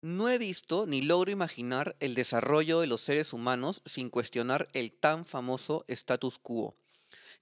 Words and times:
No 0.00 0.28
he 0.28 0.38
visto 0.38 0.86
ni 0.86 1.02
logro 1.02 1.32
imaginar 1.32 1.96
el 1.98 2.14
desarrollo 2.14 2.78
de 2.78 2.86
los 2.86 3.00
seres 3.00 3.32
humanos 3.32 3.82
sin 3.84 4.10
cuestionar 4.10 4.68
el 4.72 4.92
tan 4.92 5.26
famoso 5.26 5.84
status 5.88 6.38
quo, 6.38 6.76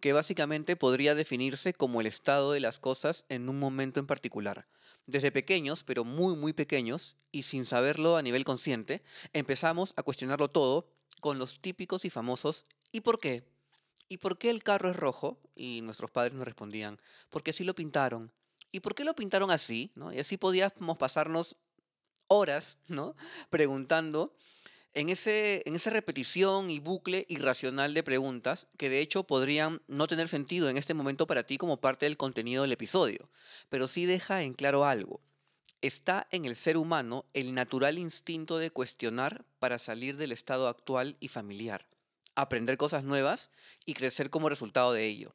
que 0.01 0.15
básicamente 0.15 0.75
podría 0.75 1.15
definirse 1.15 1.75
como 1.75 2.01
el 2.01 2.07
estado 2.07 2.53
de 2.53 2.61
las 2.61 2.79
cosas 2.79 3.27
en 3.29 3.51
un 3.51 3.59
momento 3.59 4.01
en 4.01 4.07
particular. 4.07 4.67
Desde 5.05 5.31
pequeños, 5.31 5.85
pero 5.85 6.05
muy 6.05 6.35
muy 6.35 6.55
pequeños, 6.55 7.19
y 7.31 7.43
sin 7.43 7.67
saberlo 7.67 8.17
a 8.17 8.23
nivel 8.23 8.47
consciente, 8.47 9.03
empezamos 9.35 9.93
a 9.97 10.03
cuestionarlo 10.03 10.49
todo 10.49 10.89
con 11.21 11.39
los 11.39 11.61
típicos 11.61 12.07
y 12.07 12.11
famosos 12.11 12.65
¿y 12.91 13.03
por 13.03 13.19
qué? 13.19 13.45
¿Y 14.09 14.17
por 14.17 14.39
qué 14.39 14.49
el 14.49 14.63
carro 14.63 14.89
es 14.89 14.97
rojo? 14.97 15.39
Y 15.55 15.83
nuestros 15.83 16.11
padres 16.11 16.33
nos 16.33 16.47
respondían, 16.47 17.03
porque 17.29 17.51
así 17.51 17.65
lo 17.65 17.75
pintaron. 17.75 18.33
¿Y 18.73 18.81
por 18.81 18.95
qué 18.95 19.05
lo 19.05 19.15
pintaron 19.15 19.51
así? 19.51 19.93
Y 20.13 20.19
así 20.19 20.39
podíamos 20.39 20.97
pasarnos 20.97 21.57
horas, 22.29 22.79
¿no? 22.89 23.17
Preguntando 23.51 24.35
en, 24.97 25.11
ese, 25.11 25.63
en 25.67 25.75
esa 25.75 25.91
repetición 25.91 26.71
y 26.71 26.81
bucle 26.81 27.27
irracional 27.29 27.93
de 27.93 28.03
preguntas 28.03 28.67
que 28.79 28.89
de 28.89 29.01
hecho 29.01 29.25
podrían 29.25 29.83
no 29.89 30.07
tener 30.07 30.29
sentido 30.29 30.71
en 30.71 30.79
este 30.79 30.95
momento 30.95 31.27
para 31.27 31.43
ti 31.43 31.59
como 31.59 31.81
parte 31.83 32.07
del 32.07 32.17
contenido 32.17 32.63
del 32.63 32.73
episodio, 32.73 33.29
pero 33.69 33.89
sí 33.89 34.07
deja 34.07 34.43
en 34.43 34.55
claro 34.55 34.87
algo. 34.87 35.21
Está 35.83 36.27
en 36.31 36.47
el 36.47 36.57
ser 36.57 36.79
humano 36.79 37.27
el 37.35 37.55
natural 37.55 37.99
instinto 37.99 38.57
de 38.57 38.71
cuestionar 38.71 39.45
para 39.59 39.79
salir 39.79 40.17
del 40.17 40.33
estado 40.33 40.67
actual 40.67 41.19
y 41.21 41.29
familiar, 41.29 41.87
aprender 42.35 42.79
cosas 42.79 43.05
nuevas 43.05 43.51
y 43.85 43.93
crecer 43.93 44.31
como 44.31 44.49
resultado 44.49 44.95
de 44.95 45.05
ello. 45.05 45.35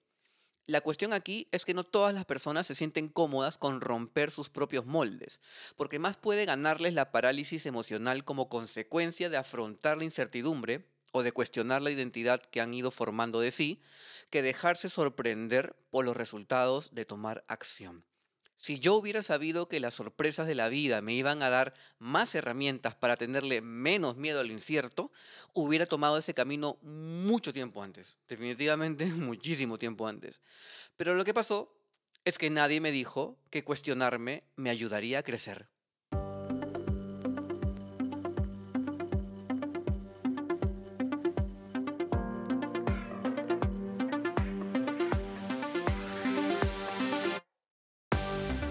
La 0.67 0.81
cuestión 0.81 1.11
aquí 1.11 1.47
es 1.51 1.65
que 1.65 1.73
no 1.73 1.83
todas 1.83 2.13
las 2.13 2.25
personas 2.25 2.67
se 2.67 2.75
sienten 2.75 3.09
cómodas 3.09 3.57
con 3.57 3.81
romper 3.81 4.31
sus 4.31 4.49
propios 4.49 4.85
moldes, 4.85 5.39
porque 5.75 5.99
más 5.99 6.17
puede 6.17 6.45
ganarles 6.45 6.93
la 6.93 7.11
parálisis 7.11 7.65
emocional 7.65 8.23
como 8.23 8.47
consecuencia 8.47 9.29
de 9.29 9.37
afrontar 9.37 9.97
la 9.97 10.03
incertidumbre 10.03 10.85
o 11.11 11.23
de 11.23 11.31
cuestionar 11.31 11.81
la 11.81 11.91
identidad 11.91 12.41
que 12.41 12.61
han 12.61 12.73
ido 12.73 12.91
formando 12.91 13.39
de 13.39 13.51
sí, 13.51 13.81
que 14.29 14.41
dejarse 14.41 14.89
sorprender 14.89 15.75
por 15.89 16.05
los 16.05 16.15
resultados 16.15 16.93
de 16.93 17.05
tomar 17.05 17.43
acción. 17.47 18.05
Si 18.61 18.77
yo 18.77 18.93
hubiera 18.93 19.23
sabido 19.23 19.67
que 19.67 19.79
las 19.79 19.95
sorpresas 19.95 20.45
de 20.45 20.53
la 20.53 20.69
vida 20.69 21.01
me 21.01 21.15
iban 21.15 21.41
a 21.41 21.49
dar 21.49 21.73
más 21.97 22.35
herramientas 22.35 22.93
para 22.93 23.17
tenerle 23.17 23.59
menos 23.59 24.17
miedo 24.17 24.39
al 24.39 24.51
incierto, 24.51 25.11
hubiera 25.53 25.87
tomado 25.87 26.19
ese 26.19 26.35
camino 26.35 26.77
mucho 26.83 27.53
tiempo 27.53 27.81
antes. 27.81 28.17
Definitivamente 28.29 29.05
muchísimo 29.07 29.79
tiempo 29.79 30.07
antes. 30.07 30.41
Pero 30.95 31.15
lo 31.15 31.25
que 31.25 31.33
pasó 31.33 31.75
es 32.23 32.37
que 32.37 32.51
nadie 32.51 32.79
me 32.81 32.91
dijo 32.91 33.35
que 33.49 33.63
cuestionarme 33.63 34.43
me 34.57 34.69
ayudaría 34.69 35.17
a 35.17 35.23
crecer. 35.23 35.67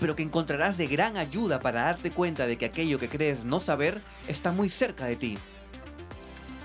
pero 0.00 0.16
que 0.16 0.22
encontrarás 0.22 0.78
de 0.78 0.86
gran 0.86 1.16
ayuda 1.18 1.60
para 1.60 1.82
darte 1.82 2.10
cuenta 2.10 2.46
de 2.46 2.56
que 2.56 2.64
aquello 2.64 2.98
que 2.98 3.10
crees 3.10 3.44
no 3.44 3.60
saber 3.60 4.00
está 4.26 4.50
muy 4.50 4.70
cerca 4.70 5.04
de 5.04 5.16
ti. 5.16 5.38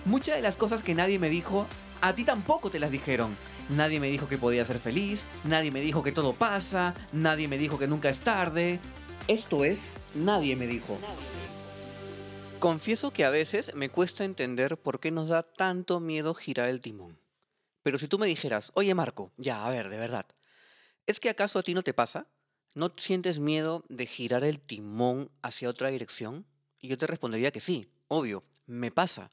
Muchas 0.05 0.37
de 0.37 0.41
las 0.41 0.55
cosas 0.55 0.81
que 0.81 0.95
nadie 0.95 1.19
me 1.19 1.29
dijo, 1.29 1.67
a 2.01 2.13
ti 2.13 2.23
tampoco 2.23 2.69
te 2.69 2.79
las 2.79 2.91
dijeron. 2.91 3.35
Nadie 3.69 3.99
me 3.99 4.09
dijo 4.09 4.29
que 4.29 4.37
podía 4.37 4.65
ser 4.65 4.79
feliz, 4.79 5.25
nadie 5.43 5.71
me 5.71 5.81
dijo 5.81 6.03
que 6.03 6.11
todo 6.11 6.33
pasa, 6.33 6.93
nadie 7.11 7.47
me 7.47 7.57
dijo 7.57 7.77
que 7.77 7.87
nunca 7.87 8.09
es 8.09 8.19
tarde. 8.19 8.79
Esto 9.27 9.65
es, 9.65 9.81
nadie 10.13 10.55
me 10.55 10.67
dijo. 10.67 10.97
Confieso 12.59 13.11
que 13.11 13.25
a 13.25 13.31
veces 13.31 13.73
me 13.75 13.89
cuesta 13.89 14.23
entender 14.23 14.77
por 14.77 14.99
qué 14.99 15.11
nos 15.11 15.29
da 15.29 15.43
tanto 15.43 15.99
miedo 15.99 16.33
girar 16.35 16.69
el 16.69 16.79
timón. 16.79 17.19
Pero 17.81 17.97
si 17.97 18.07
tú 18.07 18.17
me 18.17 18.27
dijeras, 18.27 18.71
oye 18.75 18.93
Marco, 18.93 19.31
ya, 19.37 19.65
a 19.65 19.69
ver, 19.69 19.89
de 19.89 19.97
verdad, 19.97 20.25
¿es 21.05 21.19
que 21.19 21.29
acaso 21.29 21.59
a 21.59 21.63
ti 21.63 21.73
no 21.73 21.83
te 21.83 21.93
pasa? 21.93 22.27
¿No 22.75 22.93
sientes 22.97 23.39
miedo 23.39 23.83
de 23.89 24.05
girar 24.05 24.43
el 24.43 24.59
timón 24.59 25.31
hacia 25.41 25.69
otra 25.69 25.89
dirección? 25.89 26.45
Y 26.79 26.87
yo 26.87 26.97
te 26.97 27.07
respondería 27.07 27.51
que 27.51 27.59
sí, 27.59 27.89
obvio, 28.07 28.43
me 28.67 28.91
pasa. 28.91 29.31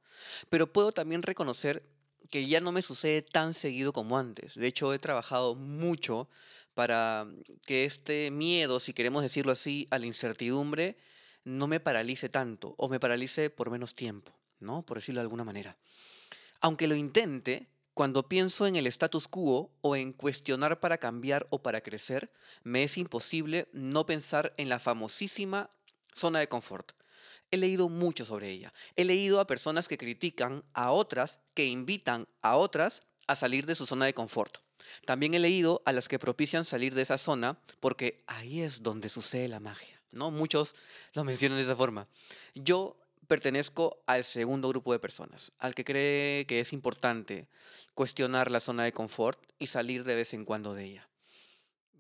Pero 0.49 0.73
puedo 0.73 0.93
también 0.93 1.23
reconocer 1.23 1.83
que 2.31 2.47
ya 2.47 2.61
no 2.61 2.73
me 2.73 2.81
sucede 2.81 3.21
tan 3.21 3.53
seguido 3.53 3.93
como 3.93 4.17
antes. 4.17 4.55
De 4.55 4.67
hecho, 4.67 4.95
he 4.95 4.99
trabajado 4.99 5.55
mucho 5.55 6.29
para 6.75 7.27
que 7.67 7.85
este 7.85 8.31
miedo, 8.31 8.81
si 8.81 8.95
queremos 8.95 9.23
decirlo 9.23 9.53
así, 9.53 9.87
a 9.91 9.99
la 9.99 10.07
incertidumbre, 10.07 10.97
no 11.45 11.67
me 11.67 11.81
paralice 11.81 12.29
tanto 12.29 12.75
o 12.79 12.89
me 12.89 13.01
paralice 13.01 13.51
por 13.51 13.71
menos 13.71 13.95
tiempo, 13.95 14.33
¿no? 14.61 14.83
Por 14.83 14.99
decirlo 14.99 15.21
de 15.21 15.25
alguna 15.25 15.45
manera. 15.45 15.77
Aunque 16.61 16.87
lo 16.87 16.95
intente, 16.95 17.67
cuando 17.95 18.29
pienso 18.29 18.67
en 18.67 18.77
el 18.77 18.87
status 18.87 19.29
quo 19.29 19.71
o 19.83 19.97
en 19.97 20.13
cuestionar 20.13 20.81
para 20.81 20.99
cambiar 20.99 21.47
o 21.51 21.63
para 21.63 21.83
crecer, 21.83 22.33
me 22.63 22.85
es 22.85 22.97
imposible 22.97 23.69
no 23.73 24.07
pensar 24.07 24.55
en 24.57 24.69
la 24.69 24.79
famosísima 24.79 25.71
zona 26.15 26.39
de 26.39 26.49
confort. 26.49 26.93
He 27.51 27.59
leído 27.59 27.91
mucho 27.91 28.25
sobre 28.25 28.51
ella. 28.51 28.73
He 28.97 29.05
leído 29.05 29.41
a 29.41 29.47
personas 29.47 29.89
que 29.89 29.99
critican 29.99 30.65
a 30.73 30.91
otras, 30.91 31.41
que 31.53 31.67
invitan 31.67 32.27
a 32.41 32.57
otras 32.57 33.03
a 33.27 33.37
salir 33.37 33.67
de 33.67 33.75
su 33.75 33.85
zona 33.85 34.07
de 34.07 34.15
confort. 34.15 34.59
También 35.05 35.35
he 35.35 35.39
leído 35.39 35.83
a 35.85 35.93
las 35.93 36.09
que 36.09 36.19
propician 36.19 36.65
salir 36.65 36.95
de 36.95 37.03
esa 37.03 37.19
zona 37.19 37.59
porque 37.79 38.25
ahí 38.27 38.63
es 38.63 38.83
donde 38.83 39.11
sucede 39.11 39.49
la 39.49 39.61
magia. 39.61 40.01
¿no? 40.13 40.31
Muchos 40.31 40.75
lo 41.13 41.25
mencionan 41.25 41.59
de 41.59 41.65
esa 41.65 41.77
forma. 41.77 42.09
Yo 42.55 42.97
pertenezco 43.29 44.03
al 44.07 44.25
segundo 44.25 44.69
grupo 44.69 44.93
de 44.93 44.99
personas, 44.99 45.53
al 45.59 45.75
que 45.75 45.85
cree 45.85 46.47
que 46.47 46.61
es 46.61 46.73
importante 46.73 47.49
cuestionar 47.95 48.51
la 48.51 48.61
zona 48.61 48.85
de 48.85 48.93
confort 48.93 49.41
y 49.59 49.69
salir 49.69 50.05
de 50.05 50.15
vez 50.15 50.35
en 50.35 50.45
cuando 50.45 50.75
de 50.75 50.85
ella. 50.85 51.09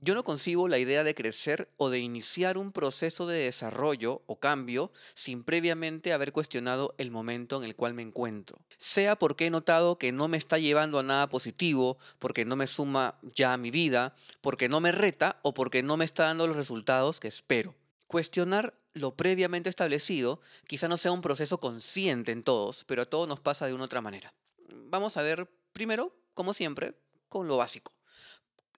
Yo 0.05 0.17
no 0.17 0.25
concibo 0.25 0.67
la 0.67 0.81
idea 0.81 1.05
de 1.05 1.15
crecer 1.15 1.71
o 1.77 1.89
de 1.89 2.01
iniciar 2.01 2.59
un 2.59 2.73
proceso 2.73 3.29
de 3.29 3.39
desarrollo 3.39 4.23
o 4.27 4.41
cambio 4.41 4.91
sin 5.15 5.45
previamente 5.45 6.13
haber 6.13 6.33
cuestionado 6.33 6.97
el 6.99 7.13
momento 7.13 7.59
en 7.59 7.63
el 7.63 7.77
cual 7.77 7.95
me 7.95 8.03
encuentro. 8.03 8.59
Sea 8.79 9.15
porque 9.15 9.47
he 9.47 9.51
notado 9.51 9.99
que 9.99 10.11
no 10.11 10.27
me 10.27 10.39
está 10.39 10.59
llevando 10.59 10.99
a 10.99 11.05
nada 11.05 11.29
positivo, 11.29 11.99
porque 12.19 12.45
no 12.45 12.57
me 12.57 12.67
suma 12.67 13.17
ya 13.23 13.53
a 13.53 13.59
mi 13.59 13.71
vida, 13.71 14.17
porque 14.41 14.69
no 14.69 14.81
me 14.81 14.91
reta 14.91 15.39
o 15.43 15.55
porque 15.55 15.85
no 15.85 15.97
me 15.97 16.05
está 16.05 16.25
dando 16.25 16.49
los 16.49 16.57
resultados 16.57 17.21
que 17.21 17.29
espero. 17.29 17.77
Cuestionar 18.13 18.79
lo 18.93 19.17
previamente 19.17 19.71
establecido 19.71 20.43
quizá 20.67 20.87
no 20.87 20.99
sea 20.99 21.13
un 21.13 21.23
proceso 21.23 21.61
consciente 21.61 22.31
en 22.31 22.43
todos, 22.43 22.85
pero 22.85 23.01
a 23.01 23.07
todos 23.07 23.27
nos 23.27 23.41
pasa 23.41 23.65
de 23.65 23.73
una 23.73 23.85
otra 23.85 24.03
manera. 24.03 24.35
Vamos 24.69 25.17
a 25.17 25.23
ver 25.23 25.49
primero, 25.73 26.15
como 26.35 26.53
siempre, 26.53 26.95
con 27.31 27.49
lo 27.49 27.57
básico. 27.57 27.95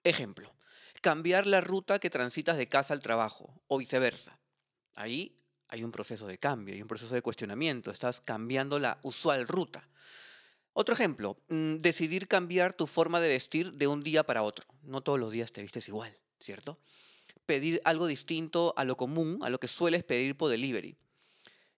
Ejemplo, 0.05 0.55
cambiar 1.01 1.47
la 1.47 1.59
ruta 1.59 1.99
que 1.99 2.09
transitas 2.09 2.55
de 2.55 2.69
casa 2.69 2.93
al 2.93 3.01
trabajo 3.01 3.61
o 3.67 3.77
viceversa. 3.77 4.39
Ahí 4.95 5.37
hay 5.67 5.83
un 5.83 5.91
proceso 5.91 6.27
de 6.27 6.37
cambio, 6.37 6.73
hay 6.73 6.81
un 6.81 6.87
proceso 6.87 7.13
de 7.13 7.21
cuestionamiento, 7.21 7.91
estás 7.91 8.21
cambiando 8.21 8.79
la 8.79 8.99
usual 9.03 9.49
ruta. 9.49 9.89
Otro 10.71 10.95
ejemplo, 10.95 11.41
mm, 11.49 11.81
decidir 11.81 12.29
cambiar 12.29 12.71
tu 12.71 12.87
forma 12.87 13.19
de 13.19 13.27
vestir 13.27 13.73
de 13.73 13.87
un 13.87 14.01
día 14.01 14.23
para 14.23 14.43
otro. 14.43 14.65
No 14.81 15.01
todos 15.01 15.19
los 15.19 15.33
días 15.33 15.51
te 15.51 15.61
vistes 15.61 15.89
igual, 15.89 16.17
¿cierto? 16.39 16.79
Pedir 17.45 17.81
algo 17.85 18.07
distinto 18.07 18.73
a 18.77 18.83
lo 18.83 18.97
común, 18.97 19.39
a 19.41 19.49
lo 19.49 19.59
que 19.59 19.67
sueles 19.67 20.03
pedir 20.03 20.35
por 20.35 20.49
delivery. 20.49 20.97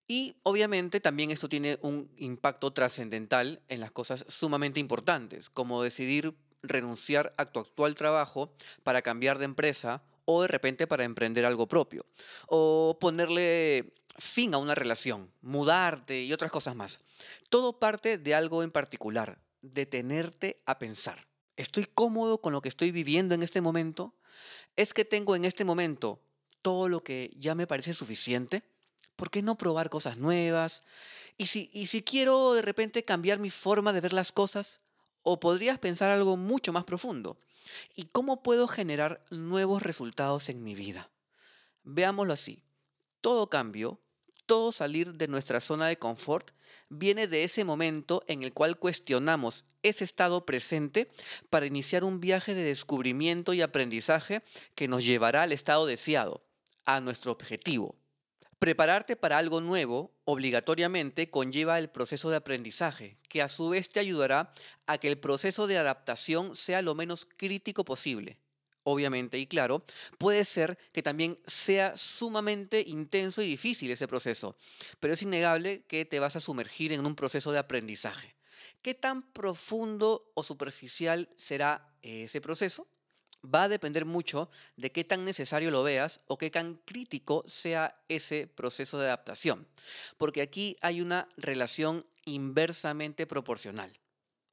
Y 0.08 0.38
obviamente 0.44 1.02
también 1.02 1.31
esto 1.31 1.50
tiene 1.50 1.78
un 1.81 2.10
impacto 2.18 2.72
trascendental 2.72 3.62
en 3.68 3.81
las 3.81 3.92
cosas 3.92 4.25
sumamente 4.30 4.80
importantes, 4.80 5.50
como 5.50 5.84
decidir 5.84 6.34
renunciar 6.64 7.34
a 7.38 7.46
tu 7.46 7.60
actual 7.60 7.96
trabajo 7.96 8.54
para 8.84 9.02
cambiar 9.02 9.38
de 9.38 9.46
empresa 9.46 10.04
o 10.25 10.42
de 10.42 10.48
repente 10.48 10.88
para 10.88 11.04
emprender 11.04 11.46
algo 11.46 11.68
propio, 11.68 12.06
o 12.48 12.98
ponerle 13.00 13.94
fin 14.18 14.54
a 14.54 14.58
una 14.58 14.75
relación, 14.75 15.31
mudarte 15.42 16.22
y 16.24 16.34
otras 16.34 16.52
cosas 16.52 16.75
más. 16.75 17.00
Todo 17.50 17.80
parte 17.80 18.18
de 18.18 18.36
algo 18.36 18.64
en 18.64 18.72
particular, 18.72 19.40
detenerte 19.62 20.62
a 20.66 20.80
pensar. 20.80 21.28
¿Estoy 21.57 21.86
cómodo 21.86 22.39
con 22.39 22.54
lo 22.54 22.62
que 22.62 22.69
estoy 22.69 22.92
viviendo 22.92 23.33
en 23.36 23.42
este 23.44 23.62
momento? 23.62 24.13
¿Es 24.75 24.94
que 24.94 25.06
tengo 25.06 25.36
en 25.36 25.44
este 25.44 25.65
momento 25.65 26.21
todo 26.62 26.88
lo 26.88 27.04
que 27.04 27.33
ya 27.36 27.56
me 27.56 27.65
parece 27.65 27.94
suficiente? 27.94 28.63
¿Por 29.15 29.31
qué 29.31 29.42
no 29.42 29.57
probar 29.57 29.89
cosas 29.89 30.18
nuevas? 30.18 30.83
¿Y 31.36 31.48
si, 31.48 31.71
y 31.74 31.88
si 31.88 32.04
quiero 32.04 32.54
de 32.54 32.62
repente 32.62 33.04
cambiar 33.04 33.39
mi 33.39 33.50
forma 33.50 33.92
de 33.92 34.01
ver 34.01 34.13
las 34.13 34.31
cosas? 34.31 34.80
¿O 35.24 35.39
podrías 35.39 35.80
pensar 35.80 36.12
algo 36.12 36.38
mucho 36.38 36.71
más 36.71 36.83
profundo? 36.83 37.38
¿Y 37.95 38.06
cómo 38.06 38.44
puedo 38.44 38.68
generar 38.68 39.25
nuevos 39.31 39.81
resultados 39.81 40.50
en 40.50 40.63
mi 40.63 40.75
vida? 40.75 41.09
Veámoslo 41.83 42.33
así. 42.33 42.62
Todo 43.19 43.50
cambio, 43.50 44.00
todo 44.47 44.71
salir 44.71 45.13
de 45.13 45.27
nuestra 45.27 45.59
zona 45.59 45.88
de 45.88 45.99
confort 45.99 46.51
viene 46.89 47.27
de 47.27 47.44
ese 47.44 47.63
momento 47.63 48.23
en 48.27 48.41
el 48.41 48.53
cual 48.53 48.79
cuestionamos 48.79 49.65
ese 49.83 50.03
estado 50.03 50.45
presente 50.45 51.07
para 51.49 51.65
iniciar 51.65 52.03
un 52.03 52.19
viaje 52.19 52.55
de 52.55 52.63
descubrimiento 52.63 53.53
y 53.53 53.61
aprendizaje 53.61 54.41
que 54.73 54.88
nos 54.88 55.05
llevará 55.05 55.44
al 55.44 55.51
estado 55.51 55.85
deseado, 55.85 56.41
a 56.85 57.01
nuestro 57.01 57.31
objetivo. 57.31 57.95
Prepararte 58.59 59.15
para 59.15 59.38
algo 59.38 59.61
nuevo 59.61 60.15
obligatoriamente 60.25 61.29
conlleva 61.29 61.77
el 61.77 61.89
proceso 61.89 62.31
de 62.31 62.38
aprendizaje, 62.38 63.17
que 63.29 63.44
a 63.44 63.49
su 63.49 63.69
vez 63.69 63.89
te 63.89 63.99
ayudará 63.99 64.51
a 64.88 64.97
que 64.97 65.09
el 65.09 65.19
proceso 65.19 65.67
de 65.67 65.77
adaptación 65.77 66.55
sea 66.55 66.81
lo 66.81 66.95
menos 66.95 67.27
crítico 67.38 67.85
posible. 67.85 68.39
Obviamente 68.89 69.38
y 69.38 69.48
claro, 69.48 69.84
puede 70.18 70.45
ser 70.45 70.78
que 70.94 71.04
también 71.04 71.38
sea 71.45 71.98
sumamente 71.98 72.86
intenso 72.88 73.42
y 73.42 73.48
difícil 73.48 73.92
ese 73.92 74.07
proceso, 74.07 74.56
pero 75.01 75.13
es 75.13 75.22
innegable 75.22 75.84
que 75.89 76.06
te 76.06 76.22
vas 76.22 76.38
a 76.38 76.39
sumergir 76.39 76.94
en 76.94 77.06
un 77.06 77.13
proceso 77.13 77.51
de 77.51 77.60
aprendizaje. 77.60 78.38
¿Qué 78.81 78.94
tan 78.94 79.24
profundo 79.34 80.31
o 80.36 80.42
superficial 80.42 81.28
será 81.36 81.94
ese 82.01 82.39
proceso? 82.39 82.88
va 83.44 83.63
a 83.63 83.69
depender 83.69 84.04
mucho 84.04 84.50
de 84.78 84.92
qué 84.92 85.04
tan 85.04 85.24
necesario 85.24 85.69
lo 85.69 85.83
veas 85.83 86.22
o 86.25 86.38
qué 86.38 86.50
tan 86.50 86.75
crítico 86.86 87.44
sea 87.45 88.01
ese 88.10 88.48
proceso 88.48 88.98
de 88.98 89.06
adaptación, 89.06 89.68
porque 90.18 90.42
aquí 90.42 90.75
hay 90.81 91.01
una 91.01 91.30
relación 91.38 92.06
inversamente 92.25 93.28
proporcional. 93.28 94.00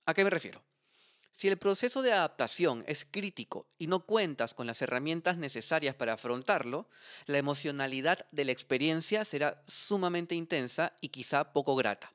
¿A 0.07 0.13
qué 0.13 0.23
me 0.23 0.31
refiero? 0.31 0.63
Si 1.35 1.49
el 1.49 1.57
proceso 1.57 2.01
de 2.01 2.13
adaptación 2.13 2.85
es 2.87 3.05
crítico 3.05 3.67
y 3.77 3.89
no 3.89 4.07
cuentas 4.07 4.55
con 4.55 4.69
las 4.69 4.81
herramientas 4.83 5.37
necesarias 5.37 5.97
para 5.97 6.13
afrontarlo, 6.13 6.89
la 7.27 7.39
emocionalidad 7.39 8.25
de 8.31 8.45
la 8.45 8.53
experiencia 8.53 9.25
será 9.25 9.61
sumamente 9.67 10.37
intensa 10.37 10.93
y 11.01 11.09
quizá 11.09 11.53
poco 11.53 11.75
grata. 11.75 12.13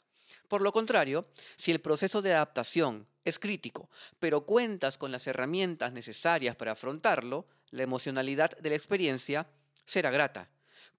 Por 0.48 0.62
lo 0.62 0.72
contrario, 0.72 1.28
si 1.58 1.72
el 1.72 1.82
proceso 1.82 2.22
de 2.22 2.34
adaptación 2.34 3.08
es 3.26 3.40
crítico, 3.40 3.90
pero 4.20 4.46
cuentas 4.46 4.98
con 4.98 5.12
las 5.12 5.28
herramientas 5.28 5.92
necesarias 5.92 6.56
para 6.56 6.72
afrontarlo, 6.72 7.46
la 7.72 7.84
emocionalidad 7.84 8.58
de 8.58 8.70
la 8.70 8.78
experiencia 8.78 9.48
será 9.86 10.12
grata. 10.12 10.50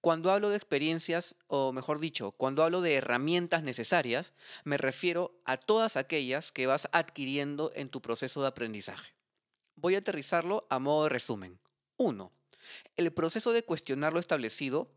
Cuando 0.01 0.31
hablo 0.31 0.49
de 0.49 0.57
experiencias, 0.57 1.35
o 1.47 1.71
mejor 1.71 1.99
dicho, 1.99 2.31
cuando 2.31 2.63
hablo 2.63 2.81
de 2.81 2.95
herramientas 2.95 3.61
necesarias, 3.61 4.33
me 4.63 4.77
refiero 4.77 5.39
a 5.45 5.57
todas 5.57 5.95
aquellas 5.95 6.51
que 6.51 6.65
vas 6.65 6.89
adquiriendo 6.91 7.71
en 7.75 7.89
tu 7.89 8.01
proceso 8.01 8.41
de 8.41 8.47
aprendizaje. 8.47 9.13
Voy 9.75 9.93
a 9.93 9.99
aterrizarlo 9.99 10.65
a 10.71 10.79
modo 10.79 11.03
de 11.03 11.09
resumen. 11.09 11.59
1. 11.97 12.31
El 12.97 13.13
proceso 13.13 13.51
de 13.51 13.63
cuestionar 13.63 14.11
lo 14.11 14.19
establecido 14.19 14.91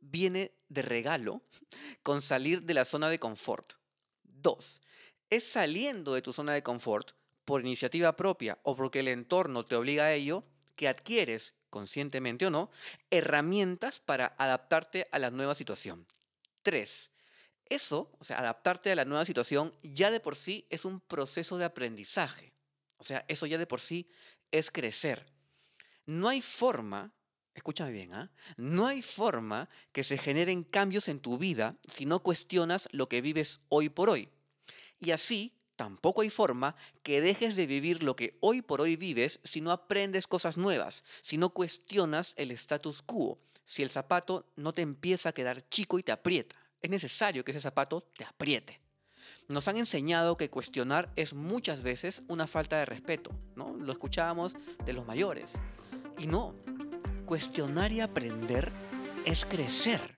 viene 0.00 0.52
de 0.70 0.80
regalo 0.80 1.42
con 2.02 2.22
salir 2.22 2.62
de 2.62 2.74
la 2.74 2.86
zona 2.86 3.10
de 3.10 3.18
confort. 3.18 3.74
Dos, 4.22 4.80
es 5.28 5.44
saliendo 5.44 6.14
de 6.14 6.22
tu 6.22 6.32
zona 6.32 6.54
de 6.54 6.62
confort 6.62 7.12
por 7.44 7.60
iniciativa 7.60 8.16
propia 8.16 8.58
o 8.62 8.74
porque 8.74 9.00
el 9.00 9.08
entorno 9.08 9.66
te 9.66 9.76
obliga 9.76 10.04
a 10.04 10.14
ello 10.14 10.44
que 10.76 10.88
adquieres, 10.88 11.52
conscientemente 11.70 12.46
o 12.46 12.50
no, 12.50 12.70
herramientas 13.10 14.00
para 14.00 14.34
adaptarte 14.38 15.08
a 15.12 15.18
la 15.18 15.30
nueva 15.30 15.54
situación. 15.54 16.06
Tres, 16.62 17.10
eso, 17.68 18.12
o 18.18 18.24
sea, 18.24 18.38
adaptarte 18.38 18.92
a 18.92 18.94
la 18.94 19.04
nueva 19.04 19.24
situación 19.24 19.74
ya 19.82 20.10
de 20.10 20.20
por 20.20 20.36
sí 20.36 20.66
es 20.70 20.84
un 20.84 21.00
proceso 21.00 21.58
de 21.58 21.64
aprendizaje. 21.64 22.52
O 22.98 23.04
sea, 23.04 23.24
eso 23.28 23.46
ya 23.46 23.58
de 23.58 23.66
por 23.66 23.80
sí 23.80 24.08
es 24.52 24.70
crecer. 24.70 25.26
No 26.06 26.28
hay 26.28 26.40
forma, 26.40 27.12
escúchame 27.54 27.90
bien, 27.90 28.14
¿ah? 28.14 28.30
no 28.56 28.86
hay 28.86 29.02
forma 29.02 29.68
que 29.92 30.04
se 30.04 30.18
generen 30.18 30.62
cambios 30.62 31.08
en 31.08 31.20
tu 31.20 31.38
vida 31.38 31.76
si 31.92 32.06
no 32.06 32.22
cuestionas 32.22 32.88
lo 32.92 33.08
que 33.08 33.20
vives 33.20 33.60
hoy 33.68 33.88
por 33.88 34.08
hoy. 34.08 34.28
Y 35.00 35.10
así, 35.10 35.55
tampoco 35.76 36.22
hay 36.22 36.30
forma 36.30 36.74
que 37.02 37.20
dejes 37.20 37.54
de 37.54 37.66
vivir 37.66 38.02
lo 38.02 38.16
que 38.16 38.36
hoy 38.40 38.62
por 38.62 38.80
hoy 38.80 38.96
vives 38.96 39.40
si 39.44 39.60
no 39.60 39.70
aprendes 39.70 40.26
cosas 40.26 40.56
nuevas, 40.56 41.04
si 41.20 41.36
no 41.36 41.50
cuestionas 41.50 42.34
el 42.36 42.50
status 42.50 43.02
quo, 43.02 43.38
si 43.64 43.82
el 43.82 43.90
zapato 43.90 44.46
no 44.56 44.72
te 44.72 44.82
empieza 44.82 45.28
a 45.28 45.32
quedar 45.32 45.68
chico 45.68 45.98
y 45.98 46.02
te 46.02 46.12
aprieta. 46.12 46.56
Es 46.80 46.90
necesario 46.90 47.44
que 47.44 47.52
ese 47.52 47.60
zapato 47.60 48.02
te 48.16 48.24
apriete. 48.24 48.80
Nos 49.48 49.68
han 49.68 49.76
enseñado 49.76 50.36
que 50.36 50.50
cuestionar 50.50 51.12
es 51.16 51.34
muchas 51.34 51.82
veces 51.82 52.22
una 52.28 52.46
falta 52.46 52.78
de 52.78 52.84
respeto, 52.84 53.30
¿no? 53.54 53.74
Lo 53.76 53.92
escuchábamos 53.92 54.54
de 54.84 54.92
los 54.92 55.06
mayores. 55.06 55.54
Y 56.18 56.26
no, 56.26 56.54
cuestionar 57.26 57.92
y 57.92 58.00
aprender 58.00 58.72
es 59.24 59.44
crecer. 59.44 60.16